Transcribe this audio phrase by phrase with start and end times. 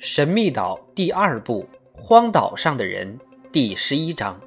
[0.00, 1.68] 神秘岛第二部
[2.00, 3.18] 《荒岛上的人》
[3.50, 4.38] 第十一章。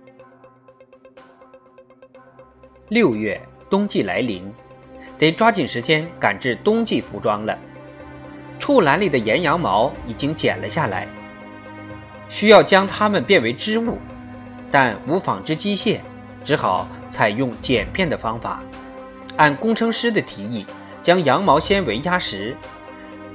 [2.88, 4.50] 六月，冬季来临，
[5.18, 7.60] 得抓紧时间赶制冬季服装了。
[8.60, 11.06] 畜栏里的岩羊毛已经剪了下来，
[12.30, 13.98] 需要将它们变为织物，
[14.72, 16.00] 但无纺织机械，
[16.46, 18.64] 只好采用简便的方法，
[19.36, 20.66] 按工程师的提议，
[21.02, 22.56] 将羊毛纤维压实，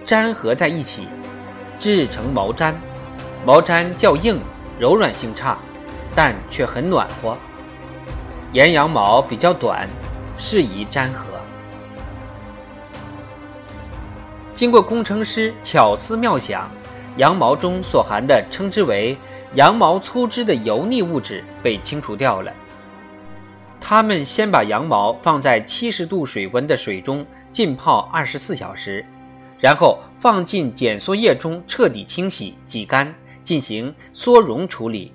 [0.06, 1.06] 粘合在一起。
[1.78, 2.74] 制成毛毡，
[3.44, 4.40] 毛毡较硬，
[4.78, 5.58] 柔软性差，
[6.14, 7.36] 但却很暖和。
[8.52, 9.88] 岩羊毛比较短，
[10.38, 11.26] 适宜粘合。
[14.54, 16.70] 经过工程师巧思妙想，
[17.18, 19.16] 羊毛中所含的称之为
[19.54, 22.52] 羊毛粗织的油腻物质被清除掉了。
[23.78, 29.04] 他们先把羊毛放在七十度水温的水中浸泡二十四小时。
[29.58, 35.12] 然后放进减缩液中，彻底清洗、挤干，进行缩绒处理，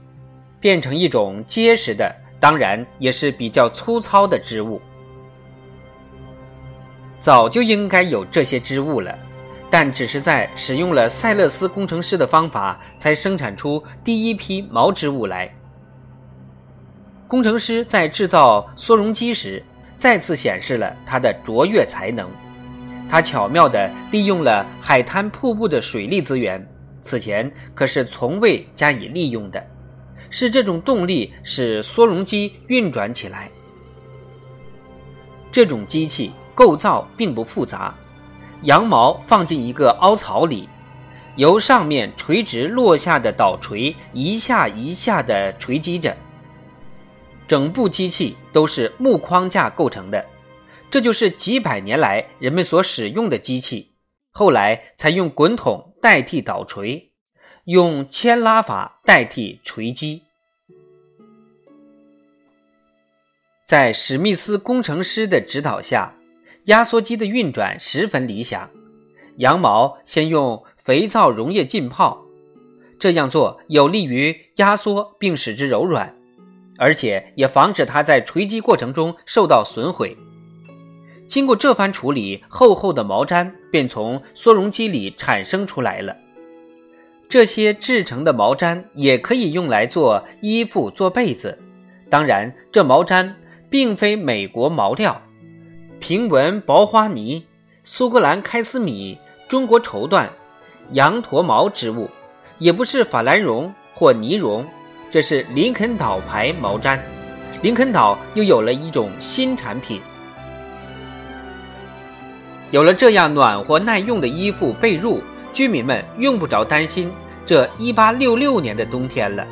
[0.59, 4.81] 变成一种结实的，当然也是比较粗糙的织物。
[7.19, 9.15] 早就应该有这些织物了，
[9.69, 15.53] 但只是在使用了塞勒斯工程师的方法，才生产出第一批毛织物来。
[17.27, 19.63] 工程师在制造缩绒机时，
[19.99, 22.27] 再次显示了他的卓越才能。
[23.11, 26.65] 他巧妙地利用了海滩瀑布的水力资源，
[27.01, 29.61] 此前可是从未加以利用的。
[30.29, 33.51] 是这种动力使缩绒机运转起来。
[35.51, 37.93] 这种机器构造并不复杂，
[38.61, 40.69] 羊毛放进一个凹槽里，
[41.35, 46.15] 由上面垂直落下的导锤一下一下地锤击着。
[47.45, 50.25] 整部机器都是木框架构成的。
[50.91, 53.93] 这就是几百年来人们所使用的机器，
[54.29, 57.13] 后来才用滚筒代替导锤，
[57.63, 60.23] 用牵拉法代替锤击。
[63.65, 66.13] 在史密斯工程师的指导下，
[66.65, 68.69] 压缩机的运转十分理想。
[69.37, 72.21] 羊毛先用肥皂溶液浸泡，
[72.99, 76.13] 这样做有利于压缩并使之柔软，
[76.77, 80.17] 而且也防止它在锤击过程中受到损毁。
[81.31, 86.13] 经过这番处理，厚厚的毛毡便从缩绒机里产生出来了。
[87.29, 91.57] 这些制成的毛毡也可以用来做衣服、做被子。
[92.09, 93.31] 当然，这毛毡
[93.69, 95.21] 并非美国毛料、
[96.01, 97.47] 平纹薄花呢、
[97.85, 100.27] 苏格兰开司米、中国绸缎、
[100.91, 102.09] 羊驼毛织物，
[102.57, 104.65] 也不是法兰绒或呢绒，
[105.09, 106.99] 这是林肯岛牌毛毡。
[107.61, 110.01] 林肯岛又有了一种新产品。
[112.71, 115.19] 有了这样暖和耐用的衣服被褥，
[115.53, 117.11] 居民们用不着担心
[117.45, 119.45] 这一八六六年的冬天了。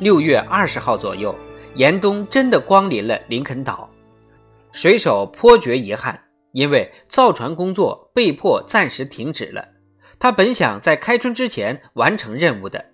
[0.00, 1.34] 六月二十号左右，
[1.74, 3.88] 严冬真的光临了林肯岛，
[4.70, 6.20] 水手颇觉遗憾，
[6.52, 9.66] 因为造船工作被迫暂时停止了。
[10.18, 12.84] 他本想在开春之前完成任务的。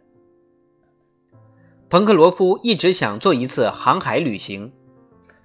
[1.90, 4.72] 彭克罗夫一直想做一次航海旅行，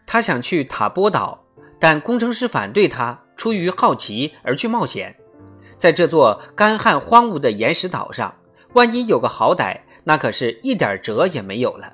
[0.05, 1.43] 他想去塔波岛。
[1.79, 5.15] 但工程师反对他出于好奇而去冒险，
[5.77, 8.33] 在这座干旱荒芜的岩石岛上，
[8.73, 11.93] 万一有个好歹，那可是一点辙也没有了。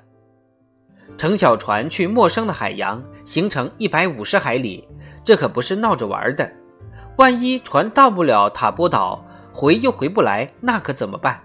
[1.16, 4.86] 乘小船去陌生的海洋，行程一百五十海里，
[5.24, 6.50] 这可不是闹着玩的。
[7.16, 11.40] 万一船到不了塔波岛，回又回不来，那可怎么办？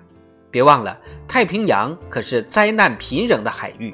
[0.49, 0.97] 别忘了，
[1.27, 3.93] 太平洋可是灾难频仍的海域。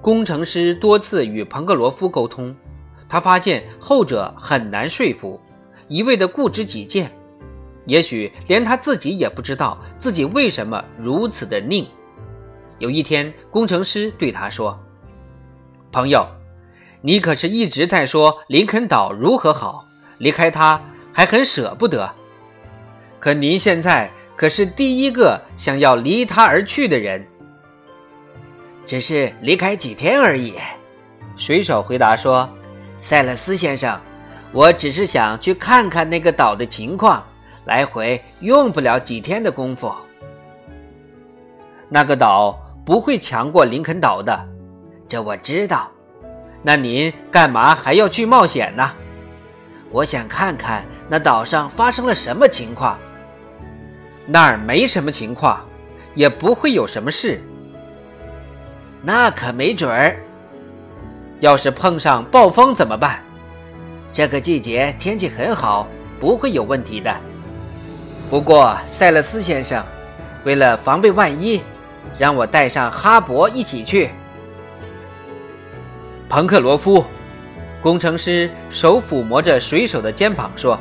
[0.00, 2.54] 工程师多次与彭克罗夫沟通，
[3.08, 5.40] 他发现后者很难说服，
[5.88, 7.10] 一味的固执己见，
[7.84, 11.86] 也许连他自己也不知道自己为什么如此的拧。
[12.78, 14.78] 有一天，工程师对他说
[15.90, 16.26] ：“朋友，
[17.00, 19.84] 你可是一直在说林肯岛如何好，
[20.18, 20.80] 离开它
[21.12, 22.08] 还很舍不得，
[23.18, 27.26] 可您现在可是第一个想要离他而去的人。”
[28.88, 30.54] 只是离开几天而已，
[31.36, 32.48] 水手回答说
[32.96, 34.00] ：“塞勒斯先生，
[34.50, 37.22] 我只是想去看看那个岛的情况，
[37.66, 39.94] 来回用不了几天的功夫。
[41.90, 44.42] 那个岛不会强过林肯岛的，
[45.06, 45.90] 这我知道。
[46.62, 48.90] 那您干嘛还要去冒险呢？
[49.90, 52.98] 我想看看那岛上发生了什么情况。
[54.24, 55.62] 那儿没什么情况，
[56.14, 57.38] 也不会有什么事。”
[59.02, 60.16] 那可没准儿。
[61.40, 63.22] 要是碰上暴风怎么办？
[64.12, 65.86] 这个季节天气很好，
[66.18, 67.14] 不会有问题的。
[68.28, 69.84] 不过塞勒斯先生，
[70.44, 71.62] 为了防备万一，
[72.18, 74.10] 让我带上哈勃一起去。
[76.28, 77.04] 彭克罗夫，
[77.80, 80.78] 工程师手抚摸着水手的肩膀说：“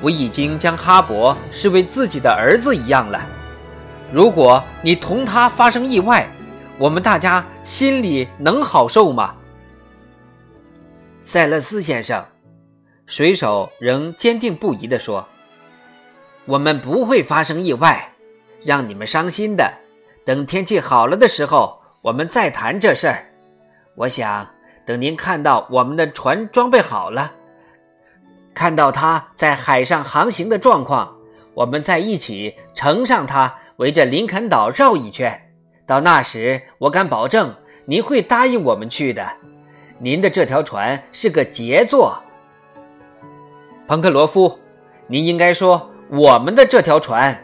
[0.00, 3.20] 我已经将哈勃视为自己的儿子一样了。
[4.10, 6.26] 如果你同他发生意外，
[6.80, 9.34] 我们大家心里能好受吗？”
[11.20, 12.24] 塞勒斯先生，
[13.04, 15.28] 水手仍坚定不移地说
[16.46, 18.10] ：“我们不会发生意外，
[18.64, 19.70] 让你们伤心的。
[20.24, 23.26] 等天气好了的时候，我们再谈这事儿。”
[23.94, 24.48] 我想，
[24.86, 27.30] 等您看到我们的船装备好了，
[28.54, 31.14] 看到它在海上航行的状况，
[31.52, 35.38] 我们再一起乘上它，围着林肯岛绕一圈。
[35.90, 37.52] 到那时，我敢保证
[37.84, 39.28] 您会答应我们去的。
[39.98, 42.16] 您的这条船是个杰作，
[43.88, 44.56] 彭克罗夫，
[45.08, 47.36] 您应该说我们的这条船。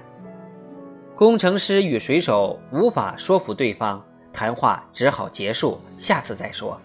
[1.16, 4.00] 工程师与水手无法说服对方。
[4.32, 6.81] 谈话只好结束，下次再说。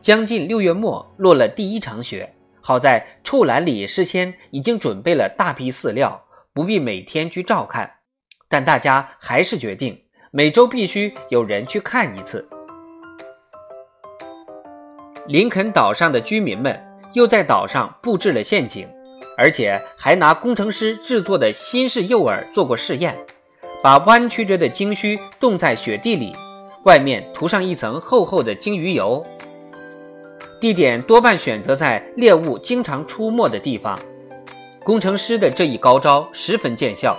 [0.00, 2.32] 将近六月末，落了第一场雪。
[2.62, 7.93] 好在处栏里事先已经准备了大批饲料，不必每天去照看。
[8.54, 12.48] 但大家还是决定每周必须有人去看一次。
[15.26, 16.80] 林肯岛上的居民们
[17.14, 18.86] 又在岛上布置了陷阱，
[19.36, 23.16] 而且还拿工程师制作的新式诱饵做过试验。
[23.82, 26.32] 把弯曲着的鲸须冻在雪地里，
[26.84, 29.26] 外面涂上一层厚厚的鲸鱼油。
[30.60, 33.98] 地点多半选择在猎物经常出没的地方。
[34.84, 37.18] 工程师的这一高招十分见效，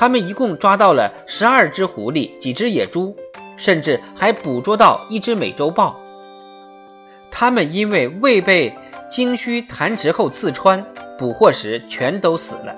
[0.00, 3.14] 他们一共抓到了十二只狐狸、几只野猪，
[3.58, 6.00] 甚至还捕捉到一只美洲豹。
[7.30, 8.72] 他们因为未被
[9.10, 10.82] 鲸须弹直后刺穿，
[11.18, 12.74] 捕获时全都死了。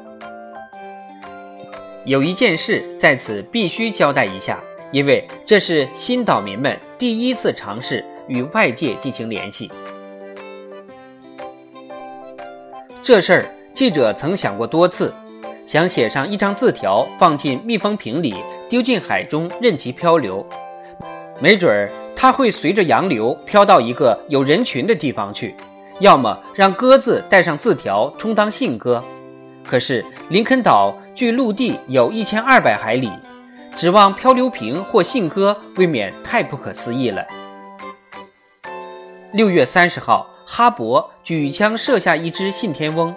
[2.04, 4.58] 有一件事在此必须交代一下，
[4.90, 9.70] 因为这是新岛民们第一次尝试与外界进行联系。
[13.00, 15.14] 这事儿记者曾想过多次，
[15.72, 18.34] 想写上一张字条放进密封瓶里，
[18.68, 20.46] 丢进海中任其漂流，
[21.40, 25.48] 没准儿它会随着洋流飘到一个有人群的地方去；
[25.98, 29.02] 要么让鸽子带上字条充当信鸽。
[29.64, 30.94] 可是林肯岛。
[31.14, 33.10] 距陆地有一千二百海里，
[33.76, 37.22] 指望漂流瓶或信鸽，未免太不可思议了。
[39.32, 43.14] 六月三十号，哈勃举枪射下一只信天翁，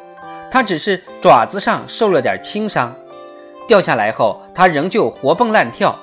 [0.55, 2.95] 它只是爪子上受了点轻伤，
[3.67, 5.93] 掉下来后，它仍旧活蹦乱跳。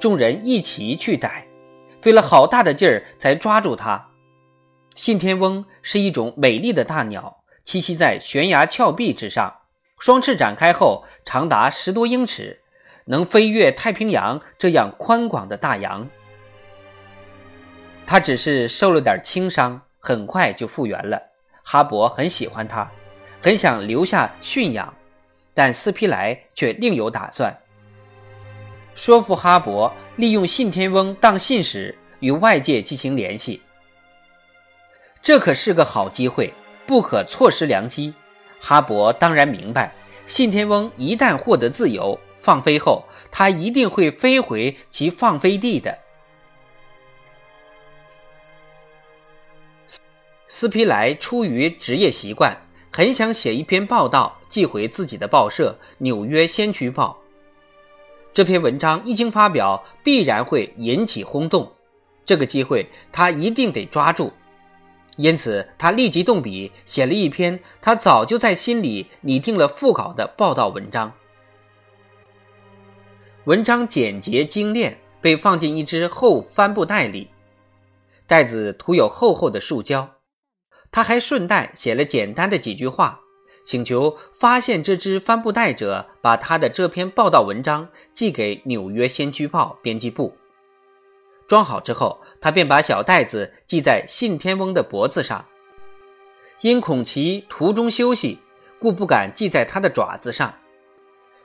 [0.00, 1.46] 众人一齐去逮，
[2.00, 4.08] 费了好大的劲儿才抓住它。
[4.96, 9.58] 信天翁是一种美丽的大鸟，栖息在悬崖峭壁之上。
[10.00, 12.62] 双翅展开后长达十多英尺，
[13.04, 16.08] 能飞越太平洋这样宽广的大洋。
[18.08, 21.22] 他只是受了点轻伤，很快就复原了。
[21.62, 22.90] 哈勃很喜欢他，
[23.40, 24.94] 很想留下驯养，
[25.54, 27.56] 但斯皮莱却另有打算，
[28.94, 33.62] 说服哈勃利用信天翁当信使与外界进行联系。
[35.22, 36.52] 这可是个好机会，
[36.86, 38.12] 不可错失良机。
[38.60, 39.90] 哈勃当然明白，
[40.26, 45.96] 信天翁一旦获得自由，放飞后，它一定会飞回其放飞地的。
[50.46, 52.54] 斯皮莱出于职业习惯，
[52.92, 57.16] 很想写一篇报道寄回自己的报社《纽约先驱报》。
[58.32, 61.70] 这篇文章一经发表，必然会引起轰动，
[62.26, 64.32] 这个机会他一定得抓住。
[65.16, 71.12] 因此，他立即动笔写了一篇他早就在心里拟定了副稿的报道文章。
[73.44, 77.28] 文章简洁精炼，被放进一只厚帆布袋里，
[78.26, 80.08] 袋子涂有厚厚的树胶。
[80.92, 83.20] 他还顺带写了简单的几句话，
[83.64, 90.36] 请求发现这只帆布袋者把他的这篇报道文章寄给《纽约先驱报》编辑部。
[91.46, 95.44] 装好之后，他便把小袋子系在信天翁的脖子上。
[96.60, 98.38] 因恐其途中休息，
[98.78, 100.54] 故不敢系在他的爪子上。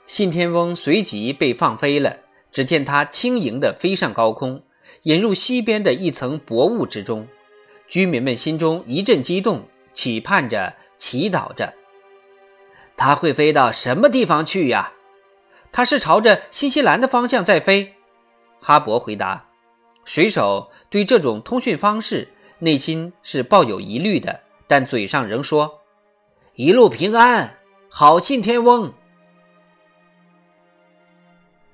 [0.04, 2.16] 信天翁随即被放飞了，
[2.52, 4.62] 只见它轻盈地飞上高空，
[5.02, 7.26] 引入西边的一层薄雾之中。
[7.88, 11.72] 居民们心中一阵激动，期盼着，祈祷着。
[12.96, 14.92] 它会飞到什么地方去呀？
[15.70, 17.94] 它是朝着新西兰的方向在飞。
[18.60, 19.44] 哈勃回答。
[20.04, 22.28] 水手对这种通讯方式
[22.60, 25.82] 内心是抱有疑虑的，但嘴上仍说
[26.54, 27.58] ：“一路平安。”
[27.90, 28.92] 好信天翁。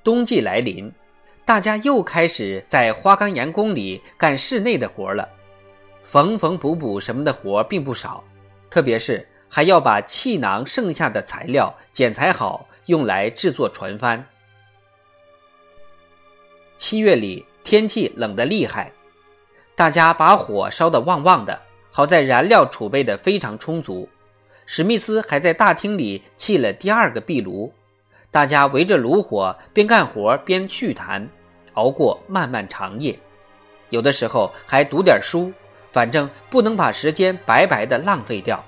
[0.05, 0.93] 冬季来临，
[1.45, 5.29] 大家又开始在花岗岩宫里干室内的活了。
[6.05, 8.23] 缝缝补补什么的活并不少，
[8.69, 14.25] 特别是还要把气囊剩下的材料剪裁好，用来制作船帆。
[16.77, 18.93] 七月里天气冷得厉害，
[19.77, 24.09] 大家把火烧得旺旺的，好在燃料储备的非常充足。
[24.67, 27.73] 史密斯还在大厅里砌了第二个壁炉。
[28.31, 31.29] 大家围着炉火，边干活边叙谈，
[31.75, 33.19] 熬过漫漫长夜。
[33.91, 35.53] 有的时候还读点书，
[35.93, 38.65] 反正不能把时间白白的浪费掉。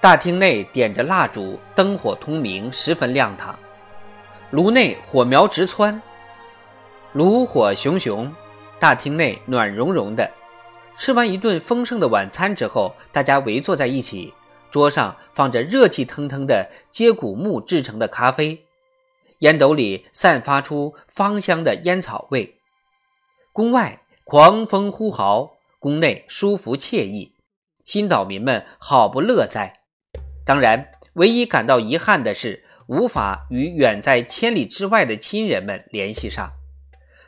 [0.00, 3.58] 大厅内点着蜡烛，灯火通明，十分亮堂。
[4.50, 6.00] 炉内火苗直窜，
[7.12, 8.32] 炉火熊熊，
[8.78, 10.30] 大厅内暖融融的。
[10.96, 14.32] 吃完一顿丰盛的晚餐之后，大家围坐在一起。
[14.70, 18.64] 桌上放着热气腾腾的接骨木制成的咖啡，
[19.40, 22.56] 烟斗里散发出芳香的烟草味。
[23.52, 24.00] 宫外
[24.30, 27.34] 狂风呼号，宫内舒服惬意，
[27.84, 29.72] 新岛民们好不乐哉。
[30.46, 36.52] 当然，唯一感到遗憾的是，无法与远在千里之外的亲人们联系上。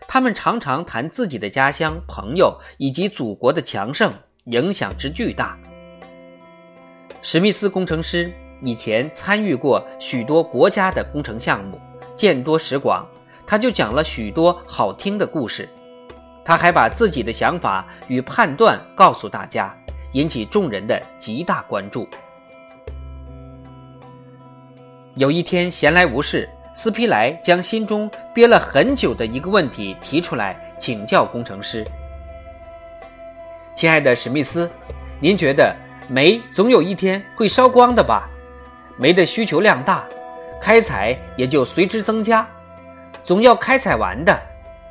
[0.06, 5.58] 他们常常谈自己的家乡、朋友以及祖国的强盛，影响之巨大。
[7.20, 8.32] 史密斯工程师
[8.62, 11.80] 以前参与过许多国家的工程项目，
[12.14, 13.04] 见多识广，
[13.44, 15.68] 他就讲了许多好听的故事。
[16.44, 19.74] 他还把自己的想法与判断告诉大家，
[20.12, 22.08] 引起众人的极大关注。
[25.14, 31.86] 有一天闲来无事，斯皮莱将心中憋了很久的一个问题提出来请教工程师
[33.76, 34.70] ：“亲爱的史密斯，
[35.20, 35.74] 您觉得？”
[36.08, 38.28] 煤总有一天会烧光的吧？
[38.98, 40.04] 煤的需求量大，
[40.60, 42.46] 开采也就随之增加，
[43.22, 44.38] 总要开采完的。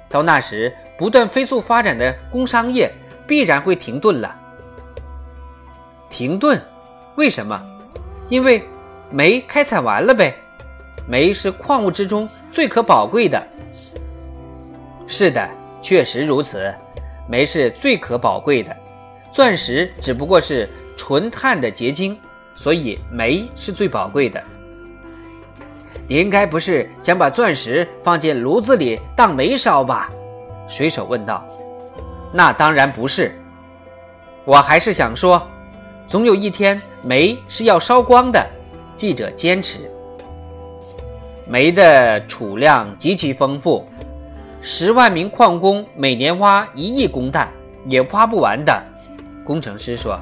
[0.10, 2.94] 到那时，不断飞速发展的工商业
[3.26, 4.36] 必然会停顿了。
[6.12, 6.62] 停顿？
[7.16, 7.60] 为什么？
[8.30, 8.64] 因为
[9.10, 10.36] 煤开采完了呗。
[11.08, 13.44] 煤是矿物之中最可宝贵的。
[15.08, 15.50] 是的，
[15.82, 16.72] 确实如此。
[17.28, 18.78] 煤是最可宝贵的，
[19.32, 20.70] 钻石只不过是。
[20.98, 22.16] 纯碳的结晶，
[22.54, 24.40] 所以煤是最宝贵的。
[26.08, 30.12] 你应该不是想把钻石放进炉子里当煤烧吧？
[30.72, 31.46] 水手问道。
[32.32, 33.38] 那当然不是，
[34.46, 35.46] 我还是想说，
[36.08, 38.42] 总有一天煤是要烧光的。
[38.96, 39.80] 记者坚持。
[41.46, 43.86] 煤的储量极其丰富，
[44.62, 47.52] 十万名矿工每年挖一亿公担
[47.86, 48.82] 也挖不完的。
[49.44, 50.18] 工程师说。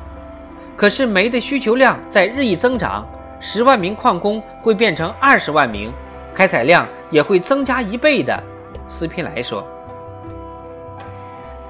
[0.75, 3.05] 可是煤的需求量在日益增长，
[3.39, 5.91] 十万名矿工会变成二十万名，
[6.33, 8.41] 开采量也会增加一倍的。
[8.87, 9.61] 斯皮莱说：“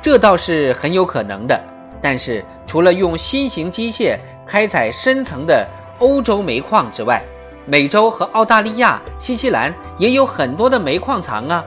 [0.01, 1.59] 这倒是很有可能的。
[2.01, 5.67] 但是除了用新型机械开采深层的
[5.99, 7.21] 欧洲煤矿之外，
[7.65, 11.63] 美洲和澳大利亚、新西兰也有很多的煤矿藏啊。”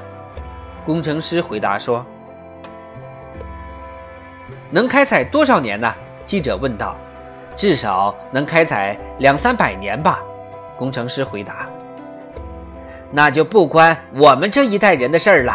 [0.87, 2.05] 工程师回答说
[4.71, 5.93] ：“能开采多少年呢？”
[6.27, 6.97] 记者问道。
[7.55, 10.21] 至少能开采两三百年吧，
[10.79, 11.67] 工程师回答。
[13.11, 15.53] 那就不关我们这一代人的事儿了，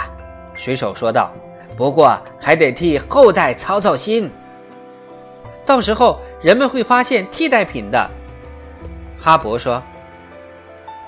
[0.54, 1.32] 水手说道。
[1.78, 4.30] 不过还得替后代操操心。
[5.64, 8.10] 到时候人们会发现替代品的，
[9.18, 9.82] 哈勃说。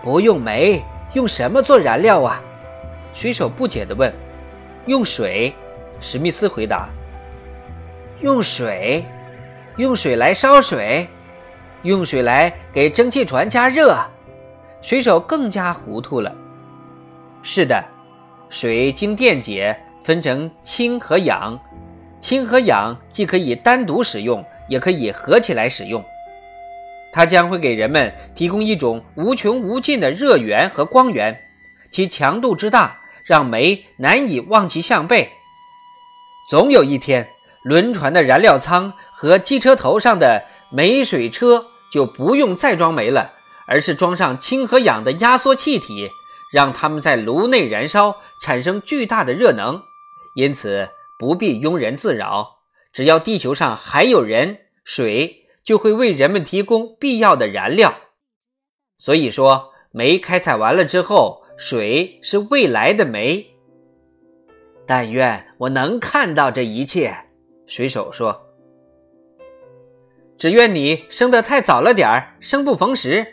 [0.02, 0.82] 不用煤，
[1.14, 2.42] 用什么做燃料啊？
[3.12, 4.14] 水手不解地问。
[4.86, 5.54] 用水，
[6.00, 6.88] 史密斯回答。
[8.22, 9.04] 用水。
[9.78, 11.08] 用水来烧水，
[11.84, 13.98] 用水来给蒸汽船加热，
[14.82, 16.34] 水手更加糊涂了。
[17.42, 17.82] 是的，
[18.50, 21.60] 水经电解分成氢和氧，
[22.20, 26.04] 氢和氧既可以单独使用，也可以合起来使用。
[27.12, 31.40] 它将会给人们提供一种无穷无尽的热源和光源，
[31.92, 35.30] 其强度之大，让煤难以望其项背。
[36.50, 37.30] 总有一天，
[37.64, 38.94] 轮船的燃料舱。
[39.12, 43.34] 和机车头上的煤水车就不用再装煤了，
[43.68, 46.10] 而是装上氢和氧的压缩气体，
[46.54, 49.84] 让它们在炉内燃烧，产生巨大的热能。
[50.40, 52.60] 因此不必庸人自扰，
[52.94, 57.94] 只要地球上还有人，水就会为人们提供必要的燃料。
[58.98, 63.46] 所以说，煤开采完了之后，水是未来的煤。
[64.88, 67.18] 但愿我能看到这一切，
[67.68, 68.46] 水手说。
[70.38, 73.28] 只愿你生得太早了点儿，生不逢时。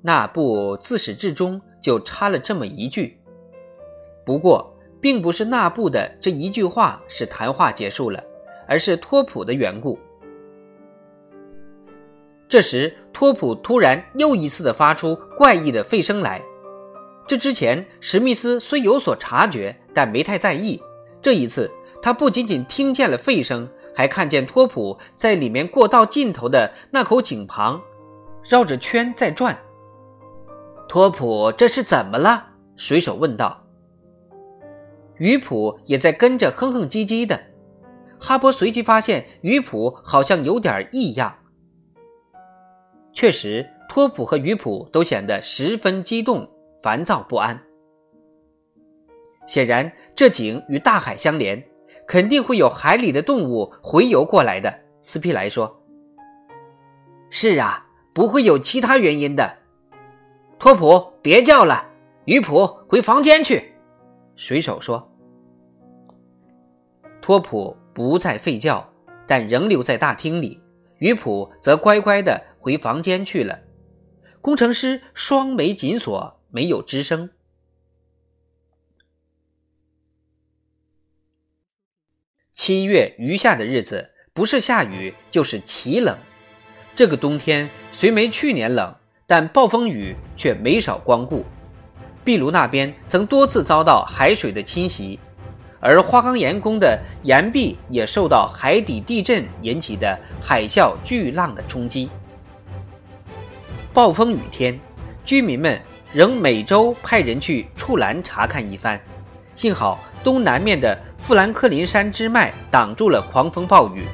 [0.00, 3.20] 那布自始至终就插了这么一句。
[4.24, 4.71] 不过，
[5.02, 8.22] 并不是那布的这一句话使谈话结束了，
[8.68, 9.98] 而是托普的缘故。
[12.48, 16.40] 这时，托普突然又一次的发出怪异的吠声来。
[17.26, 20.80] 这之前，史密斯虽有所察觉，但没太在意。
[21.20, 21.68] 这一次，
[22.00, 27.80] 他不仅仅听见了吠声，还看见托普在里面过道尽头的那口井旁，
[28.44, 29.58] 绕着圈在转。
[30.88, 32.48] 托普，这是怎么了？
[32.76, 33.61] 水手问道。
[35.18, 37.40] 鱼普也在跟着哼哼唧唧的。
[38.18, 41.36] 哈勃随即发现鱼普好像有点异样。
[43.12, 46.48] 确实，托普和鱼普都显得十分激动、
[46.80, 47.60] 烦躁不安。
[49.46, 51.62] 显然，这井与大海相连，
[52.06, 54.72] 肯定会有海里的动物回游过来的。
[55.02, 55.82] 斯皮莱说
[57.28, 59.58] ：“是啊，不会有其他原因的。”
[60.60, 61.84] 托普，别叫了，
[62.24, 63.71] 鱼普回房间去。”
[64.42, 65.08] 水手说。
[67.20, 68.92] 托普不再吠叫，
[69.24, 70.60] 但仍留在大厅里。
[70.98, 73.60] 鱼普则乖乖的回房间去了。
[74.40, 77.30] 工程师双眉紧锁，没有吱声。
[82.52, 86.18] 七月余下的日子，不是下雨就是奇冷。
[86.96, 88.92] 这个冬天虽没去年冷，
[89.24, 91.44] 但暴风雨却没少光顾。
[92.24, 95.18] 壁炉那边曾多次遭到海水的侵袭。
[95.84, 102.08] 而花岗岩宫的岩壁也受到海底地震引起的海啸巨浪的冲击。
[103.92, 104.78] 暴风雨天，
[105.24, 105.80] 居民们
[106.12, 109.00] 仍每周派人去触栏查看一番。
[109.56, 114.04] 幸好东南面的富兰克林山支脉挡住了狂风暴雨，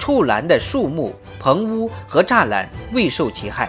[0.00, 3.68] 触栏的树木、棚屋和栅栏未受其害。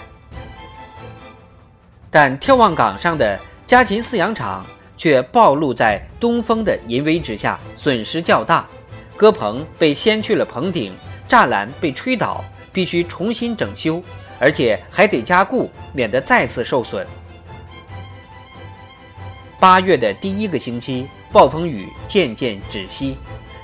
[2.09, 4.65] 但眺望岗上的家禽饲养场。
[4.97, 8.65] 却暴露在东风的淫威之下，损失较大。
[9.17, 10.95] 鸽棚被掀去了棚顶，
[11.27, 14.01] 栅栏被吹倒，必须重新整修，
[14.39, 17.05] 而且还得加固，免得再次受损。
[19.59, 23.17] 八月的第一个星期，暴风雨渐渐止息，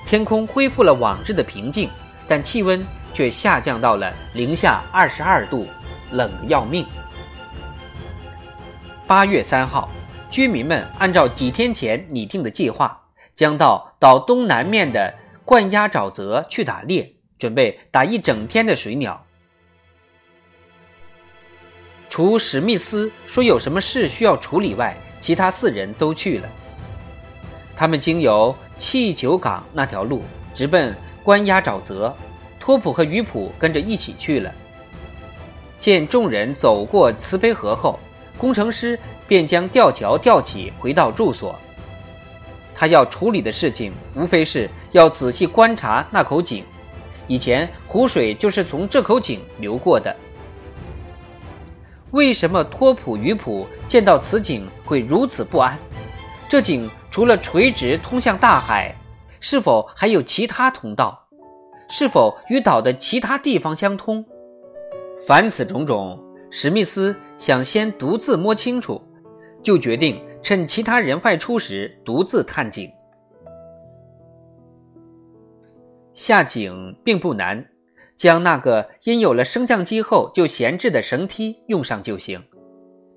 [0.06, 1.90] 天空恢复了往日的平静，
[2.28, 5.66] 但气温却下降到了零下二十二度，
[6.12, 6.86] 冷得要命。
[9.12, 9.90] 八月三号。
[10.30, 12.98] 居民们按照几天前拟定的计划，
[13.36, 19.22] 将到岛东南面的灌鸭沼泽去打猎，准备打一整天的水鸟。
[22.08, 26.48] 除史密斯说有什么事需要处理外，其他四人都去了。
[27.76, 32.16] 他们经由气球港那条路直奔关押沼泽，
[32.62, 34.50] 托普和鱼普跟着一起去了。
[35.82, 38.00] 见众人走过慈悲河后，
[38.42, 38.98] 工程师。
[39.32, 41.58] 便将吊桥吊起，回到住所。
[42.76, 46.66] 他要处理的事情，无非是要仔细观察那口井。
[47.28, 50.14] 以前湖水就是从这口井流过的。
[52.12, 55.80] 为什么托普鱼普见到此井会如此不安？
[56.50, 58.94] 这井除了垂直通向大海，
[59.40, 61.26] 是否还有其他通道？
[61.88, 64.26] 是否与岛的其他地方相通？
[65.26, 66.22] 凡此种种，
[66.52, 69.02] 史密斯想先独自摸清楚。
[69.64, 72.92] 就决定趁其他人外出时独自探井。
[76.14, 77.64] 下井并不难，
[78.18, 82.44] 将那个因有了升降机后就闲置的绳梯用上就行。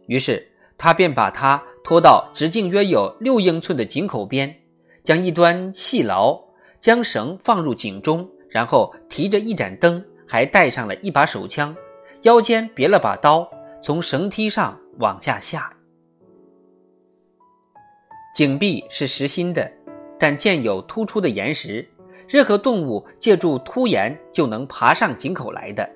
[0.06, 4.54] 于是他便把它拖到直径约有六英寸的井口边，
[5.02, 6.38] 将一端系牢，
[6.78, 11.74] 将绳放入井中，然后提着一盏灯，还带上了一把手枪，
[12.24, 13.46] 腰间别了把刀，
[13.82, 15.70] 从绳梯上往下下。
[18.34, 19.70] 井壁是实心的，
[20.18, 21.86] 但见有突出的岩石，
[22.26, 25.86] 任何动物借助凸岩就能爬上井口来的。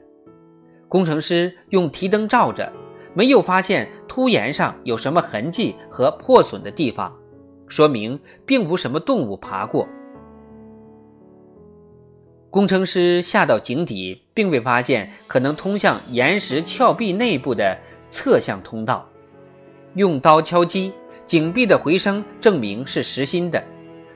[0.86, 2.70] 工程师用提灯照着，
[3.14, 7.10] 没有发现凸岩上有什么痕迹和破损的地方，
[7.68, 9.88] 说明并无什么动物爬过。
[12.50, 17.76] 工程师下到井底，并未发现可能通向岩石峭壁内部的
[18.08, 19.04] 侧向通道，
[19.94, 20.92] 用刀敲击。
[21.26, 23.60] 井壁的回声证明是实心的。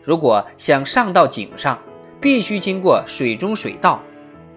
[0.00, 1.76] 如果想上到井上，
[2.20, 4.00] 必须经过水中水道，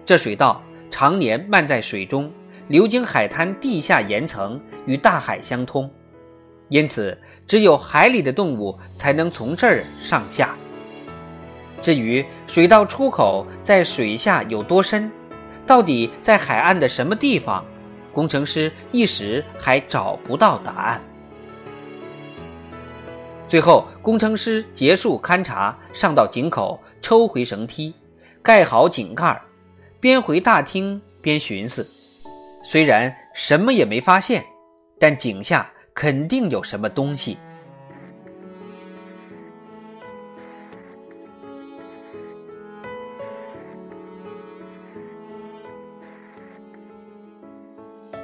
[0.04, 2.30] 这水道常年漫在水中，
[2.68, 5.90] 流经海滩地下岩层，与大海相通。
[6.68, 10.54] 因此，只有海里的动物才能从这儿上下。
[11.82, 15.10] 至于水道出口在水下有多深，
[15.66, 17.64] 到底在海岸的什么地方？
[18.12, 21.00] 工程师一时还找不到答案。
[23.46, 27.94] 最后，工程师结束勘察，上到井口，抽回绳梯，
[28.42, 29.40] 盖好井盖，
[30.00, 31.86] 边回大厅边寻思。
[32.64, 34.44] 虽然什么也没发现，
[34.98, 37.38] 但井下肯定有什么东西。